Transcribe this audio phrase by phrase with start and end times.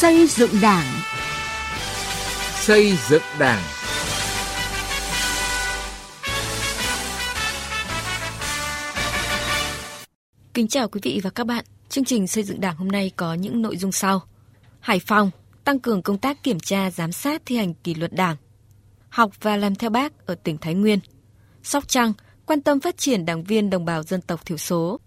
[0.00, 0.86] Xây dựng Đảng.
[2.54, 3.62] Xây dựng Đảng.
[10.54, 11.64] Kính chào quý vị và các bạn.
[11.88, 14.22] Chương trình xây dựng Đảng hôm nay có những nội dung sau.
[14.80, 15.30] Hải Phòng
[15.64, 18.36] tăng cường công tác kiểm tra giám sát thi hành kỷ luật Đảng.
[19.08, 20.98] Học và làm theo bác ở tỉnh Thái Nguyên.
[21.62, 22.12] Sóc Trăng
[22.46, 25.00] quan tâm phát triển đảng viên đồng bào dân tộc thiểu số.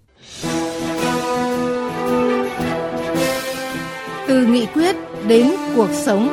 [4.34, 4.96] Từ nghị quyết
[5.28, 6.28] đến cuộc sống.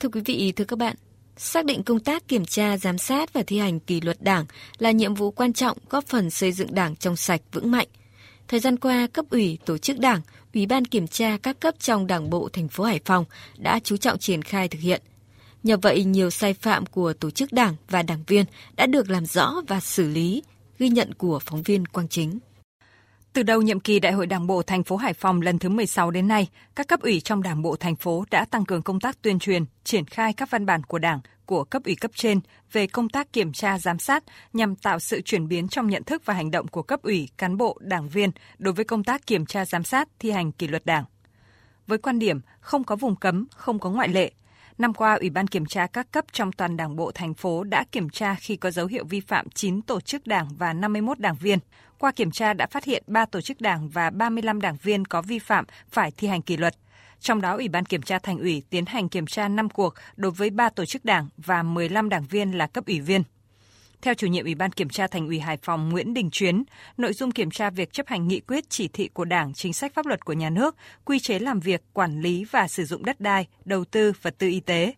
[0.00, 0.96] Thưa quý vị, thưa các bạn,
[1.36, 4.44] xác định công tác kiểm tra, giám sát và thi hành kỷ luật Đảng
[4.78, 7.88] là nhiệm vụ quan trọng góp phần xây dựng Đảng trong sạch vững mạnh.
[8.48, 10.20] Thời gian qua, cấp ủy, tổ chức Đảng,
[10.54, 13.24] Ủy ban kiểm tra các cấp trong Đảng bộ thành phố Hải Phòng
[13.58, 15.02] đã chú trọng triển khai thực hiện.
[15.62, 18.44] Nhờ vậy, nhiều sai phạm của tổ chức Đảng và đảng viên
[18.76, 20.42] đã được làm rõ và xử lý,
[20.78, 22.38] ghi nhận của phóng viên Quang Chính.
[23.32, 26.10] Từ đầu nhiệm kỳ Đại hội Đảng bộ thành phố Hải Phòng lần thứ 16
[26.10, 29.22] đến nay, các cấp ủy trong Đảng bộ thành phố đã tăng cường công tác
[29.22, 32.40] tuyên truyền, triển khai các văn bản của Đảng, của cấp ủy cấp trên
[32.72, 36.22] về công tác kiểm tra giám sát nhằm tạo sự chuyển biến trong nhận thức
[36.24, 39.46] và hành động của cấp ủy, cán bộ, đảng viên đối với công tác kiểm
[39.46, 41.04] tra giám sát thi hành kỷ luật Đảng.
[41.86, 44.32] Với quan điểm không có vùng cấm, không có ngoại lệ,
[44.78, 47.84] Năm qua, Ủy ban kiểm tra các cấp trong toàn Đảng bộ thành phố đã
[47.92, 51.34] kiểm tra khi có dấu hiệu vi phạm 9 tổ chức đảng và 51 đảng
[51.34, 51.58] viên.
[51.98, 55.22] Qua kiểm tra đã phát hiện 3 tổ chức đảng và 35 đảng viên có
[55.22, 56.74] vi phạm phải thi hành kỷ luật.
[57.20, 60.30] Trong đó, Ủy ban kiểm tra thành ủy tiến hành kiểm tra 5 cuộc đối
[60.30, 63.22] với 3 tổ chức đảng và 15 đảng viên là cấp ủy viên.
[64.02, 66.64] Theo chủ nhiệm Ủy ban Kiểm tra Thành ủy Hải Phòng Nguyễn Đình Chuyến,
[66.96, 69.94] nội dung kiểm tra việc chấp hành nghị quyết chỉ thị của Đảng, chính sách
[69.94, 73.20] pháp luật của nhà nước, quy chế làm việc, quản lý và sử dụng đất
[73.20, 74.94] đai, đầu tư, vật tư y tế.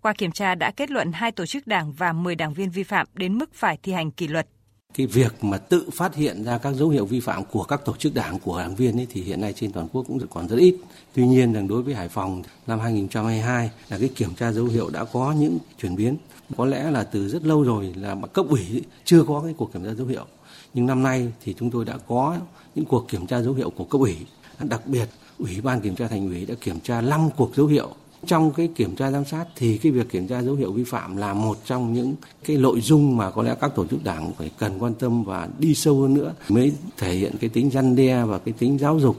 [0.00, 2.82] Qua kiểm tra đã kết luận hai tổ chức đảng và 10 đảng viên vi
[2.82, 4.46] phạm đến mức phải thi hành kỷ luật.
[4.94, 7.96] Cái việc mà tự phát hiện ra các dấu hiệu vi phạm của các tổ
[7.96, 10.56] chức đảng của đảng viên ấy thì hiện nay trên toàn quốc cũng còn rất
[10.56, 10.76] ít.
[11.14, 14.90] Tuy nhiên rằng đối với Hải Phòng năm 2022 là cái kiểm tra dấu hiệu
[14.90, 16.16] đã có những chuyển biến
[16.56, 19.84] có lẽ là từ rất lâu rồi là cấp ủy chưa có cái cuộc kiểm
[19.84, 20.26] tra dấu hiệu.
[20.74, 22.36] Nhưng năm nay thì chúng tôi đã có
[22.74, 24.16] những cuộc kiểm tra dấu hiệu của cấp ủy.
[24.58, 27.88] Đặc biệt, Ủy ban kiểm tra thành ủy đã kiểm tra 5 cuộc dấu hiệu
[28.26, 31.16] trong cái kiểm tra giám sát thì cái việc kiểm tra dấu hiệu vi phạm
[31.16, 32.14] là một trong những
[32.44, 35.48] cái nội dung mà có lẽ các tổ chức đảng phải cần quan tâm và
[35.58, 38.98] đi sâu hơn nữa mới thể hiện cái tính răn đe và cái tính giáo
[38.98, 39.16] dục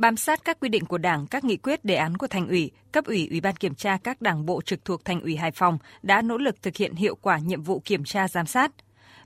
[0.00, 2.70] bám sát các quy định của Đảng, các nghị quyết đề án của Thành ủy,
[2.92, 5.78] cấp ủy, Ủy ban kiểm tra các đảng bộ trực thuộc Thành ủy Hải Phòng
[6.02, 8.70] đã nỗ lực thực hiện hiệu quả nhiệm vụ kiểm tra giám sát.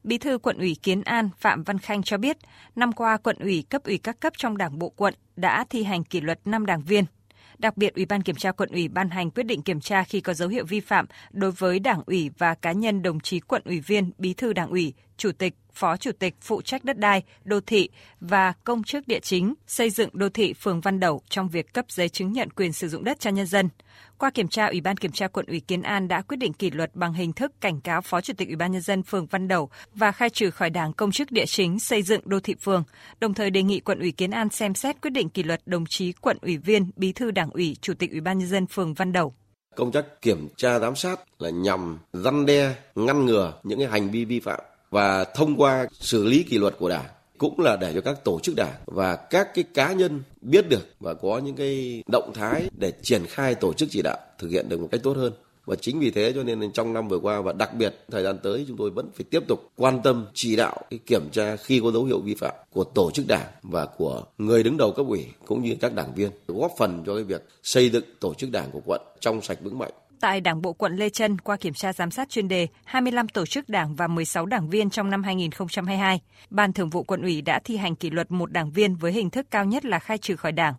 [0.05, 2.37] Bí thư quận ủy Kiến An Phạm Văn Khanh cho biết,
[2.77, 6.05] năm qua quận ủy cấp ủy các cấp trong Đảng bộ quận đã thi hành
[6.05, 7.05] kỷ luật 5 đảng viên.
[7.59, 10.21] Đặc biệt, Ủy ban kiểm tra quận ủy ban hành quyết định kiểm tra khi
[10.21, 13.63] có dấu hiệu vi phạm đối với đảng ủy và cá nhân đồng chí quận
[13.65, 17.23] ủy viên, bí thư đảng ủy, chủ tịch, phó chủ tịch phụ trách đất đai,
[17.45, 17.89] đô thị
[18.21, 21.85] và công chức địa chính, xây dựng đô thị phường Văn Đẩu trong việc cấp
[21.89, 23.69] giấy chứng nhận quyền sử dụng đất cho nhân dân.
[24.19, 26.71] Qua kiểm tra, Ủy ban kiểm tra quận ủy Kiến An đã quyết định kỷ
[26.71, 29.49] luật bằng hình thức cảnh cáo Phó Chủ tịch Ủy ban nhân dân phường Văn
[29.49, 32.85] Đẩu và khai trừ khỏi Đảng công chức địa chính xây dựng đô thị phường,
[33.21, 35.85] đồng thời đề nghị quận ủy Kiến An xem xét quyết định kỷ luật đồng
[35.89, 38.95] chí quận ủy viên, bí thư Đảng ủy, Chủ tịch Ủy ban nhân dân phường
[38.95, 39.35] Văn Đẩu.
[39.77, 44.11] Công tác kiểm tra giám sát là nhằm răn đe, ngăn ngừa những cái hành
[44.11, 44.61] vi vi phạm
[44.95, 47.07] và thông qua xử lý kỷ luật của đảng,
[47.39, 50.89] cũng là để cho các tổ chức đảng và các cái cá nhân biết được
[51.01, 54.69] và có những cái động thái để triển khai tổ chức chỉ đạo thực hiện
[54.69, 55.33] được một cách tốt hơn.
[55.65, 58.39] Và chính vì thế cho nên trong năm vừa qua và đặc biệt thời gian
[58.43, 61.81] tới chúng tôi vẫn phải tiếp tục quan tâm, chỉ đạo, cái kiểm tra khi
[61.81, 65.07] có dấu hiệu vi phạm của tổ chức đảng và của người đứng đầu cấp
[65.09, 68.51] ủy cũng như các đảng viên, góp phần cho cái việc xây dựng tổ chức
[68.51, 69.93] đảng của quận trong sạch vững mạnh.
[70.25, 73.47] Tại Đảng bộ quận Lê Trân qua kiểm tra giám sát chuyên đề 25 tổ
[73.47, 76.21] chức đảng và 16 đảng viên trong năm 2022,
[76.51, 79.31] Ban Thường vụ quận ủy đã thi hành kỷ luật một đảng viên với hình
[79.31, 80.75] thức cao nhất là khai trừ khỏi đảng.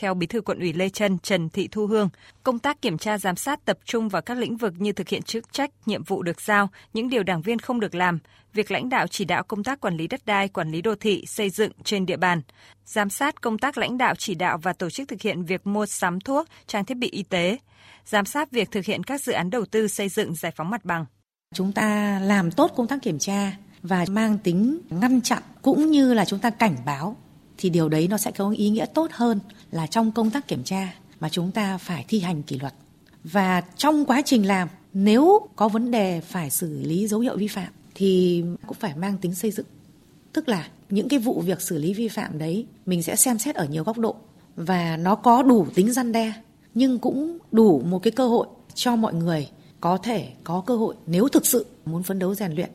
[0.00, 2.08] Theo Bí thư quận ủy Lê Trân Trần Thị Thu Hương,
[2.42, 5.22] công tác kiểm tra giám sát tập trung vào các lĩnh vực như thực hiện
[5.22, 8.18] chức trách, nhiệm vụ được giao, những điều đảng viên không được làm,
[8.52, 11.24] việc lãnh đạo chỉ đạo công tác quản lý đất đai, quản lý đô thị,
[11.26, 12.42] xây dựng trên địa bàn,
[12.84, 15.86] giám sát công tác lãnh đạo chỉ đạo và tổ chức thực hiện việc mua
[15.86, 17.58] sắm thuốc, trang thiết bị y tế,
[18.04, 20.84] giám sát việc thực hiện các dự án đầu tư xây dựng giải phóng mặt
[20.84, 21.04] bằng.
[21.54, 26.14] Chúng ta làm tốt công tác kiểm tra và mang tính ngăn chặn cũng như
[26.14, 27.16] là chúng ta cảnh báo
[27.60, 29.38] thì điều đấy nó sẽ có ý nghĩa tốt hơn
[29.70, 32.74] là trong công tác kiểm tra mà chúng ta phải thi hành kỷ luật.
[33.24, 37.48] Và trong quá trình làm, nếu có vấn đề phải xử lý dấu hiệu vi
[37.48, 39.66] phạm thì cũng phải mang tính xây dựng.
[40.32, 43.54] Tức là những cái vụ việc xử lý vi phạm đấy mình sẽ xem xét
[43.54, 44.16] ở nhiều góc độ
[44.56, 46.32] và nó có đủ tính răn đe,
[46.74, 49.48] nhưng cũng đủ một cái cơ hội cho mọi người
[49.80, 52.70] có thể có cơ hội nếu thực sự muốn phấn đấu rèn luyện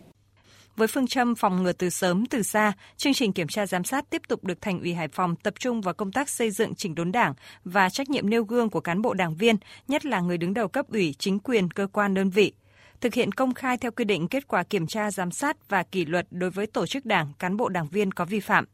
[0.76, 4.10] với phương châm phòng ngừa từ sớm từ xa, chương trình kiểm tra giám sát
[4.10, 6.96] tiếp tục được Thành ủy Hải Phòng tập trung vào công tác xây dựng chỉnh
[6.96, 7.34] đốn Đảng
[7.64, 9.56] và trách nhiệm nêu gương của cán bộ đảng viên,
[9.88, 12.54] nhất là người đứng đầu cấp ủy, chính quyền, cơ quan đơn vị
[13.02, 16.06] thực hiện công khai theo quy định kết quả kiểm tra giám sát và kỷ
[16.06, 18.66] luật đối với tổ chức đảng, cán bộ đảng viên có vi phạm.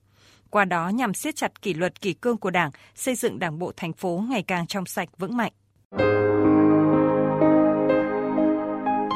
[0.50, 3.72] Qua đó nhằm siết chặt kỷ luật kỷ cương của Đảng, xây dựng Đảng bộ
[3.78, 5.52] thành phố ngày càng trong sạch vững mạnh.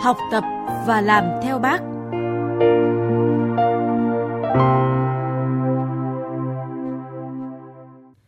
[0.03, 0.43] Học tập
[0.87, 1.94] và làm theo bác.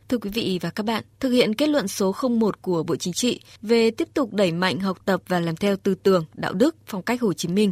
[0.10, 3.14] Thưa quý vị và các bạn, thực hiện kết luận số 01 của Bộ Chính
[3.14, 6.76] trị về tiếp tục đẩy mạnh học tập và làm theo tư tưởng, đạo đức,
[6.86, 7.72] phong cách Hồ Chí Minh,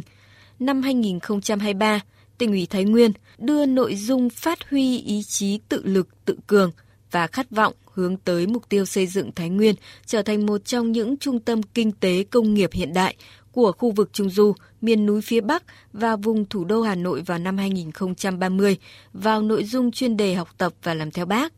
[0.58, 2.00] năm 2023,
[2.38, 6.70] tỉnh ủy Thái Nguyên đưa nội dung phát huy ý chí tự lực tự cường
[7.10, 9.74] và khát vọng hướng tới mục tiêu xây dựng Thái Nguyên
[10.06, 13.16] trở thành một trong những trung tâm kinh tế công nghiệp hiện đại
[13.56, 15.62] của khu vực Trung Du, miền núi phía Bắc
[15.92, 18.76] và vùng thủ đô Hà Nội vào năm 2030
[19.12, 21.52] vào nội dung chuyên đề học tập và làm theo bác.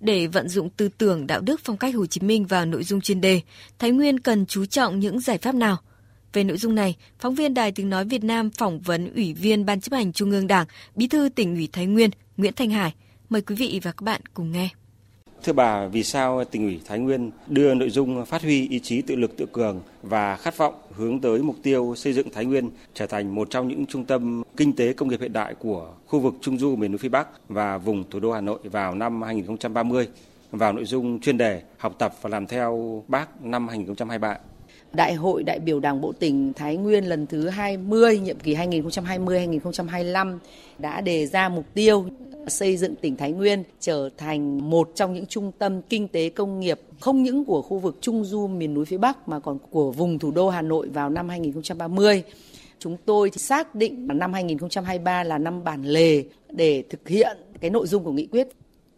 [0.00, 3.00] Để vận dụng tư tưởng đạo đức phong cách Hồ Chí Minh vào nội dung
[3.00, 3.40] chuyên đề,
[3.78, 5.76] Thái Nguyên cần chú trọng những giải pháp nào?
[6.32, 9.66] Về nội dung này, phóng viên Đài Tiếng Nói Việt Nam phỏng vấn Ủy viên
[9.66, 12.94] Ban chấp hành Trung ương Đảng, Bí thư tỉnh ủy Thái Nguyên Nguyễn Thanh Hải.
[13.28, 14.68] Mời quý vị và các bạn cùng nghe.
[15.44, 19.02] Thưa bà, vì sao tỉnh ủy Thái Nguyên đưa nội dung phát huy ý chí
[19.02, 22.70] tự lực tự cường và khát vọng hướng tới mục tiêu xây dựng Thái Nguyên
[22.94, 26.20] trở thành một trong những trung tâm kinh tế công nghiệp hiện đại của khu
[26.20, 29.22] vực Trung Du miền núi phía Bắc và vùng thủ đô Hà Nội vào năm
[29.22, 30.08] 2030
[30.50, 34.36] vào nội dung chuyên đề học tập và làm theo bác năm 2023?
[34.92, 40.38] Đại hội đại biểu Đảng bộ tỉnh Thái Nguyên lần thứ 20, nhiệm kỳ 2020-2025
[40.78, 42.06] đã đề ra mục tiêu
[42.50, 46.60] xây dựng tỉnh Thái Nguyên trở thành một trong những trung tâm kinh tế công
[46.60, 49.92] nghiệp không những của khu vực Trung Du, miền núi phía Bắc mà còn của
[49.92, 52.22] vùng thủ đô Hà Nội vào năm 2030.
[52.78, 57.86] Chúng tôi xác định năm 2023 là năm bản lề để thực hiện cái nội
[57.86, 58.48] dung của nghị quyết.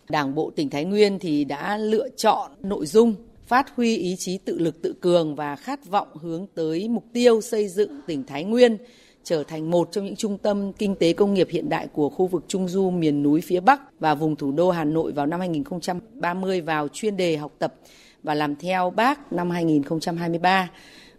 [0.09, 3.15] Đảng bộ tỉnh Thái Nguyên thì đã lựa chọn nội dung,
[3.47, 7.41] phát huy ý chí tự lực tự cường và khát vọng hướng tới mục tiêu
[7.41, 8.77] xây dựng tỉnh Thái Nguyên
[9.27, 12.27] trở thành một trong những trung tâm kinh tế công nghiệp hiện đại của khu
[12.27, 15.41] vực Trung Du miền núi phía Bắc và vùng thủ đô Hà Nội vào năm
[15.41, 17.75] 2030 vào chuyên đề học tập
[18.23, 20.71] và làm theo bác năm 2023.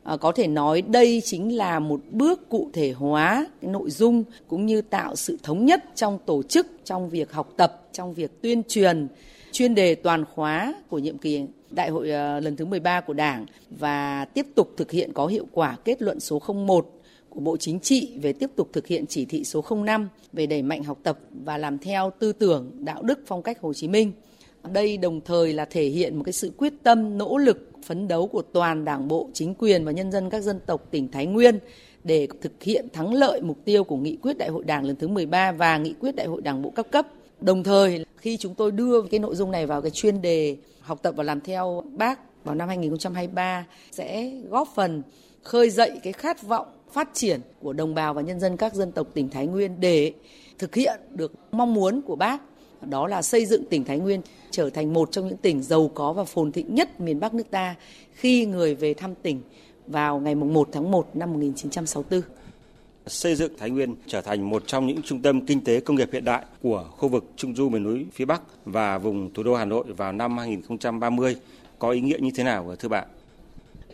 [0.04, 4.24] À, có thể nói đây chính là một bước cụ thể hóa cái nội dung
[4.48, 8.42] cũng như tạo sự thống nhất trong tổ chức, trong việc học tập, trong việc
[8.42, 9.08] tuyên truyền
[9.52, 13.46] chuyên đề toàn khóa của nhiệm kỳ đại hội à, lần thứ 13 của Đảng
[13.70, 16.97] và tiếp tục thực hiện có hiệu quả kết luận số 01
[17.38, 20.62] của Bộ Chính trị về tiếp tục thực hiện chỉ thị số 05 về đẩy
[20.62, 24.12] mạnh học tập và làm theo tư tưởng đạo đức phong cách Hồ Chí Minh.
[24.72, 28.28] Đây đồng thời là thể hiện một cái sự quyết tâm, nỗ lực, phấn đấu
[28.28, 31.60] của toàn Đảng bộ, chính quyền và nhân dân các dân tộc tỉnh Thái Nguyên
[32.04, 35.08] để thực hiện thắng lợi mục tiêu của nghị quyết Đại hội Đảng lần thứ
[35.08, 37.08] 13 và nghị quyết Đại hội Đảng bộ các cấp.
[37.42, 41.00] Đồng thời khi chúng tôi đưa cái nội dung này vào cái chuyên đề học
[41.02, 45.02] tập và làm theo bác vào năm 2023 sẽ góp phần
[45.44, 48.92] khơi dậy cái khát vọng phát triển của đồng bào và nhân dân các dân
[48.92, 50.14] tộc tỉnh Thái Nguyên để
[50.60, 52.42] thực hiện được mong muốn của bác,
[52.82, 56.14] đó là xây dựng tỉnh Thái Nguyên trở thành một trong những tỉnh giàu có
[56.14, 57.76] và phồn thịnh nhất miền Bắc nước ta
[58.14, 59.42] khi người về thăm tỉnh
[59.88, 62.22] vào ngày 1 tháng 1 năm 1964.
[63.08, 66.10] Xây dựng Thái Nguyên trở thành một trong những trung tâm kinh tế công nghiệp
[66.14, 69.56] hiện đại của khu vực Trung Du miền núi phía Bắc và vùng thủ đô
[69.56, 71.36] Hà Nội vào năm 2030
[71.80, 73.08] có ý nghĩa như thế nào thưa bạn?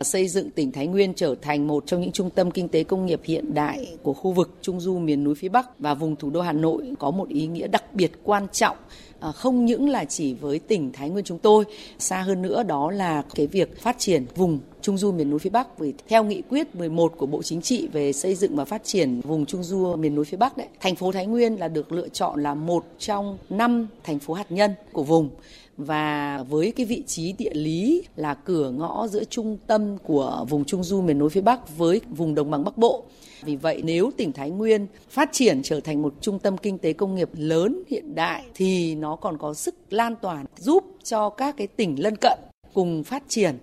[0.00, 3.06] Xây dựng tỉnh Thái Nguyên trở thành một trong những trung tâm kinh tế công
[3.06, 6.30] nghiệp hiện đại của khu vực Trung Du miền núi phía Bắc và vùng thủ
[6.30, 8.76] đô Hà Nội có một ý nghĩa đặc biệt quan trọng
[9.24, 11.64] À, không những là chỉ với tỉnh Thái Nguyên chúng tôi,
[11.98, 15.50] xa hơn nữa đó là cái việc phát triển vùng Trung Du miền núi phía
[15.50, 18.84] Bắc vì theo nghị quyết 11 của Bộ Chính trị về xây dựng và phát
[18.84, 21.92] triển vùng Trung Du miền núi phía Bắc đấy, thành phố Thái Nguyên là được
[21.92, 25.30] lựa chọn là một trong năm thành phố hạt nhân của vùng
[25.76, 30.64] và với cái vị trí địa lý là cửa ngõ giữa trung tâm của vùng
[30.64, 33.04] Trung Du miền núi phía Bắc với vùng đồng bằng Bắc Bộ.
[33.42, 36.92] Vì vậy nếu tỉnh Thái Nguyên phát triển trở thành một trung tâm kinh tế
[36.92, 41.56] công nghiệp lớn hiện đại thì nó còn có sức lan tỏa giúp cho các
[41.56, 42.38] cái tỉnh lân cận
[42.74, 43.58] cùng phát triển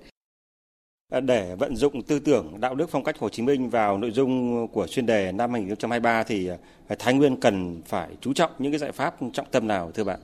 [1.11, 4.11] à, để vận dụng tư tưởng đạo đức phong cách Hồ Chí Minh vào nội
[4.11, 6.49] dung của chuyên đề năm 2023 thì
[6.87, 10.03] à, Thái Nguyên cần phải chú trọng những cái giải pháp trọng tâm nào, thưa
[10.03, 10.19] bạn?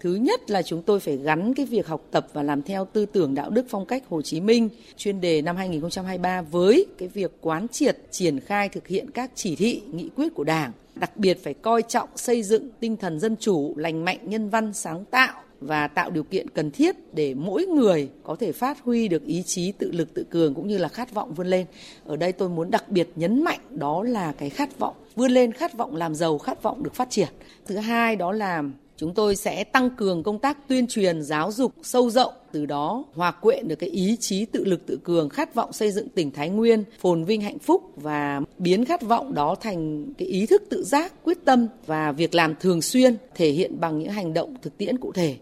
[0.00, 3.06] Thứ nhất là chúng tôi phải gắn cái việc học tập và làm theo tư
[3.06, 7.32] tưởng đạo đức phong cách Hồ Chí Minh chuyên đề năm 2023 với cái việc
[7.40, 10.72] quán triệt triển khai thực hiện các chỉ thị, nghị quyết của Đảng.
[10.94, 14.72] Đặc biệt phải coi trọng xây dựng tinh thần dân chủ, lành mạnh, nhân văn,
[14.72, 19.08] sáng tạo và tạo điều kiện cần thiết để mỗi người có thể phát huy
[19.08, 21.66] được ý chí tự lực tự cường cũng như là khát vọng vươn lên.
[22.06, 25.52] Ở đây tôi muốn đặc biệt nhấn mạnh đó là cái khát vọng vươn lên
[25.52, 27.28] khát vọng làm giàu, khát vọng được phát triển.
[27.66, 28.62] Thứ hai đó là
[29.04, 33.04] chúng tôi sẽ tăng cường công tác tuyên truyền, giáo dục sâu rộng, từ đó
[33.14, 36.30] hòa quyện được cái ý chí tự lực tự cường, khát vọng xây dựng tỉnh
[36.30, 40.62] Thái Nguyên, phồn vinh hạnh phúc và biến khát vọng đó thành cái ý thức
[40.70, 44.54] tự giác, quyết tâm và việc làm thường xuyên, thể hiện bằng những hành động
[44.62, 45.36] thực tiễn cụ thể.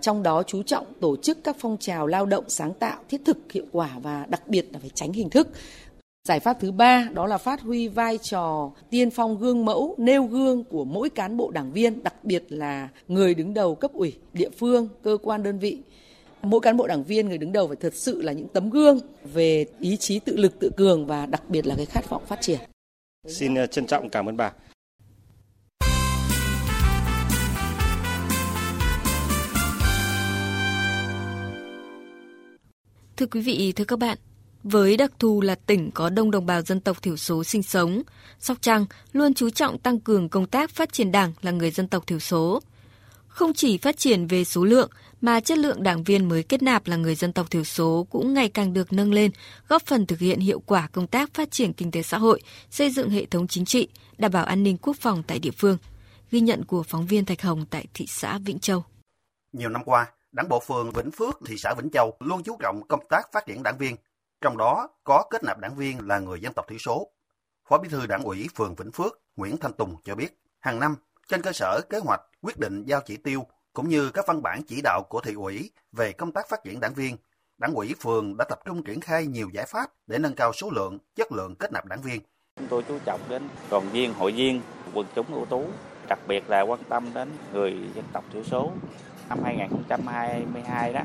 [0.00, 3.52] Trong đó chú trọng tổ chức các phong trào lao động sáng tạo, thiết thực,
[3.52, 5.48] hiệu quả và đặc biệt là phải tránh hình thức.
[6.26, 10.24] Giải pháp thứ ba đó là phát huy vai trò tiên phong gương mẫu, nêu
[10.24, 14.18] gương của mỗi cán bộ đảng viên, đặc biệt là người đứng đầu cấp ủy,
[14.32, 15.78] địa phương, cơ quan đơn vị.
[16.42, 19.00] Mỗi cán bộ đảng viên, người đứng đầu phải thật sự là những tấm gương
[19.24, 22.40] về ý chí tự lực tự cường và đặc biệt là cái khát vọng phát
[22.40, 22.58] triển.
[23.28, 24.52] Xin ờ, trân trọng cảm ơn bà.
[33.16, 34.18] Thưa quý vị, thưa các bạn,
[34.68, 38.02] với đặc thù là tỉnh có đông đồng bào dân tộc thiểu số sinh sống,
[38.38, 41.88] Sóc Trăng luôn chú trọng tăng cường công tác phát triển đảng là người dân
[41.88, 42.60] tộc thiểu số.
[43.26, 46.86] Không chỉ phát triển về số lượng mà chất lượng đảng viên mới kết nạp
[46.86, 49.30] là người dân tộc thiểu số cũng ngày càng được nâng lên,
[49.68, 52.90] góp phần thực hiện hiệu quả công tác phát triển kinh tế xã hội, xây
[52.90, 55.78] dựng hệ thống chính trị, đảm bảo an ninh quốc phòng tại địa phương.
[56.30, 58.84] Ghi nhận của phóng viên Thạch Hồng tại thị xã Vĩnh Châu.
[59.52, 60.06] Nhiều năm qua,
[60.36, 63.46] Đảng bộ phường Vĩnh Phước, thị xã Vĩnh Châu luôn chú trọng công tác phát
[63.46, 63.96] triển đảng viên,
[64.40, 67.10] trong đó có kết nạp đảng viên là người dân tộc thiểu số.
[67.68, 70.96] Phó Bí thư Đảng ủy phường Vĩnh Phước Nguyễn Thanh Tùng cho biết, hàng năm
[71.28, 74.62] trên cơ sở kế hoạch quyết định giao chỉ tiêu cũng như các văn bản
[74.62, 77.16] chỉ đạo của thị ủy về công tác phát triển đảng viên,
[77.58, 80.70] đảng ủy phường đã tập trung triển khai nhiều giải pháp để nâng cao số
[80.70, 82.20] lượng, chất lượng kết nạp đảng viên.
[82.56, 84.60] Chúng tôi chú trọng đến đoàn viên, hội viên,
[84.94, 85.64] quần chúng ưu tú,
[86.08, 88.72] đặc biệt là quan tâm đến người dân tộc thiểu số.
[89.28, 91.02] Năm 2022 đó,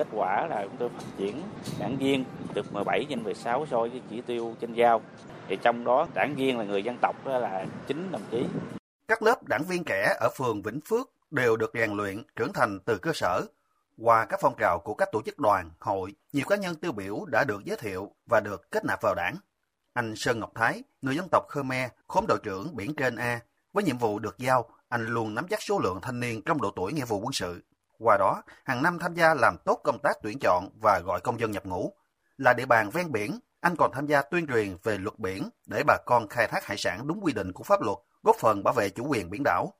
[0.00, 1.42] kết quả là chúng tôi phát triển
[1.78, 5.00] đảng viên được 17 trên 16 so với chỉ tiêu trên giao.
[5.48, 8.46] Thì trong đó đảng viên là người dân tộc đó là 9 đồng chí.
[9.08, 12.78] Các lớp đảng viên trẻ ở phường Vĩnh Phước đều được rèn luyện trưởng thành
[12.84, 13.42] từ cơ sở.
[13.98, 17.24] Qua các phong trào của các tổ chức đoàn, hội, nhiều cá nhân tiêu biểu
[17.26, 19.36] đã được giới thiệu và được kết nạp vào đảng.
[19.92, 23.40] Anh Sơn Ngọc Thái, người dân tộc Khmer, khóm đội trưởng biển trên A,
[23.72, 26.70] với nhiệm vụ được giao, anh luôn nắm chắc số lượng thanh niên trong độ
[26.76, 27.62] tuổi nghĩa vụ quân sự.
[28.00, 31.40] Qua đó, hàng năm tham gia làm tốt công tác tuyển chọn và gọi công
[31.40, 31.92] dân nhập ngũ.
[32.36, 35.82] Là địa bàn ven biển, anh còn tham gia tuyên truyền về luật biển để
[35.86, 38.74] bà con khai thác hải sản đúng quy định của pháp luật, góp phần bảo
[38.74, 39.72] vệ chủ quyền biển đảo.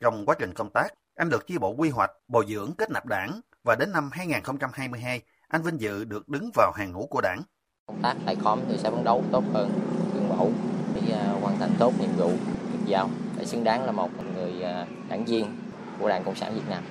[0.00, 3.06] Trong quá trình công tác, anh được chi bộ quy hoạch, bồi dưỡng kết nạp
[3.06, 7.42] đảng và đến năm 2022, anh vinh dự được đứng vào hàng ngũ của đảng.
[7.86, 9.70] Công tác tại khóm thì sẽ phấn đấu tốt hơn,
[10.14, 10.52] gương mẫu
[10.94, 12.30] để à, hoàn thành tốt nhiệm vụ
[12.72, 15.56] được giao để xứng đáng là một người à, đảng viên
[15.98, 16.82] của Đảng Cộng sản Việt Nam.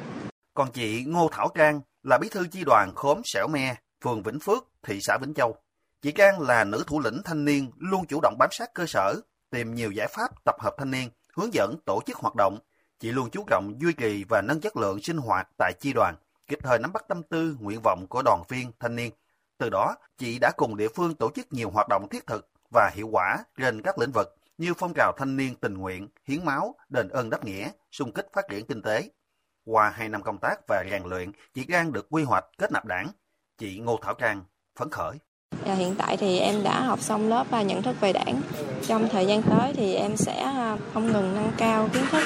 [0.61, 4.39] Còn chị Ngô Thảo Trang là bí thư chi đoàn khóm Sẻo Me, phường Vĩnh
[4.39, 5.55] Phước, thị xã Vĩnh Châu.
[6.01, 9.15] Chị Trang là nữ thủ lĩnh thanh niên luôn chủ động bám sát cơ sở,
[9.49, 12.59] tìm nhiều giải pháp tập hợp thanh niên, hướng dẫn tổ chức hoạt động.
[12.99, 16.15] Chị luôn chú trọng duy trì và nâng chất lượng sinh hoạt tại chi đoàn,
[16.47, 19.11] kịp thời nắm bắt tâm tư, nguyện vọng của đoàn viên, thanh niên.
[19.57, 22.91] Từ đó, chị đã cùng địa phương tổ chức nhiều hoạt động thiết thực và
[22.93, 26.75] hiệu quả trên các lĩnh vực như phong trào thanh niên tình nguyện, hiến máu,
[26.89, 29.09] đền ơn đáp nghĩa, xung kích phát triển kinh tế.
[29.65, 32.85] Qua hai năm công tác và rèn luyện, chị Trang được quy hoạch kết nạp
[32.85, 33.07] đảng.
[33.57, 34.43] Chị Ngô Thảo Trang
[34.79, 35.17] phấn khởi.
[35.65, 38.41] À, hiện tại thì em đã học xong lớp và nhận thức về đảng.
[38.87, 42.23] Trong thời gian tới thì em sẽ à, không ngừng nâng cao kiến thức,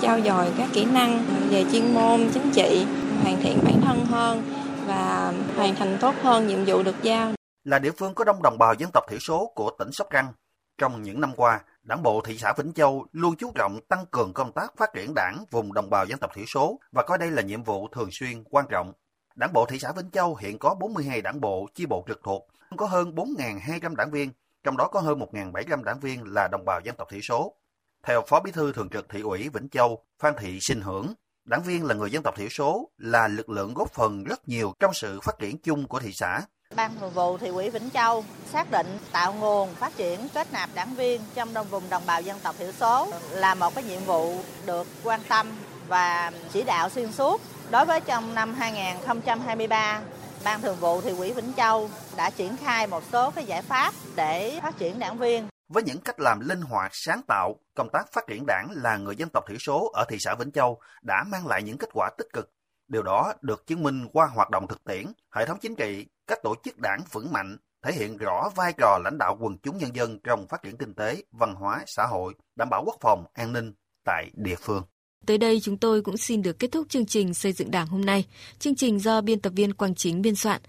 [0.00, 2.86] trao dồi các kỹ năng về chuyên môn, chính trị,
[3.22, 4.42] hoàn thiện bản thân hơn
[4.86, 7.32] và hoàn thành tốt hơn nhiệm vụ được giao.
[7.64, 10.32] Là địa phương có đông đồng bào dân tộc thiểu số của tỉnh Sóc Trăng,
[10.78, 14.32] trong những năm qua, Đảng bộ thị xã Vĩnh Châu luôn chú trọng tăng cường
[14.34, 17.30] công tác phát triển đảng vùng đồng bào dân tộc thiểu số và coi đây
[17.30, 18.92] là nhiệm vụ thường xuyên quan trọng.
[19.36, 22.48] Đảng bộ thị xã Vĩnh Châu hiện có 42 đảng bộ, chi bộ trực thuộc,
[22.76, 24.30] có hơn 4.200 đảng viên,
[24.64, 27.54] trong đó có hơn 1.700 đảng viên là đồng bào dân tộc thiểu số.
[28.02, 31.14] Theo Phó Bí thư Thường trực Thị ủy Vĩnh Châu, Phan Thị Sinh Hưởng,
[31.44, 34.72] đảng viên là người dân tộc thiểu số là lực lượng góp phần rất nhiều
[34.80, 36.40] trong sự phát triển chung của thị xã.
[36.76, 40.70] Ban thường vụ thị ủy Vĩnh Châu xác định tạo nguồn phát triển kết nạp
[40.74, 44.04] đảng viên trong đồng vùng đồng bào dân tộc thiểu số là một cái nhiệm
[44.04, 45.46] vụ được quan tâm
[45.88, 47.40] và chỉ đạo xuyên suốt.
[47.70, 50.00] Đối với trong năm 2023,
[50.44, 53.94] Ban thường vụ thị ủy Vĩnh Châu đã triển khai một số cái giải pháp
[54.16, 55.48] để phát triển đảng viên.
[55.68, 59.16] Với những cách làm linh hoạt, sáng tạo, công tác phát triển đảng là người
[59.16, 62.10] dân tộc thiểu số ở thị xã Vĩnh Châu đã mang lại những kết quả
[62.18, 62.50] tích cực.
[62.88, 66.38] Điều đó được chứng minh qua hoạt động thực tiễn, hệ thống chính trị, các
[66.42, 69.96] tổ chức đảng vững mạnh, thể hiện rõ vai trò lãnh đạo quần chúng nhân
[69.96, 73.52] dân trong phát triển kinh tế, văn hóa, xã hội, đảm bảo quốc phòng, an
[73.52, 73.72] ninh
[74.04, 74.82] tại địa phương.
[75.26, 78.04] Tới đây chúng tôi cũng xin được kết thúc chương trình xây dựng đảng hôm
[78.04, 78.26] nay.
[78.58, 80.60] Chương trình do biên tập viên Quang Chính biên soạn.